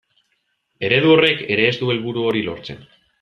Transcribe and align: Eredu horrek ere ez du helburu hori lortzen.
Eredu 0.87 1.13
horrek 1.17 1.43
ere 1.57 1.67
ez 1.73 1.75
du 1.83 1.91
helburu 1.97 2.25
hori 2.31 2.43
lortzen. 2.49 2.83